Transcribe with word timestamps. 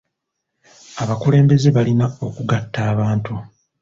Abakulembeze 1.03 1.67
balina 1.75 2.05
okugatta 2.27 2.79
abantu. 2.91 3.33